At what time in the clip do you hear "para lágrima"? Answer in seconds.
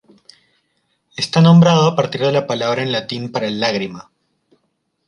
3.31-4.09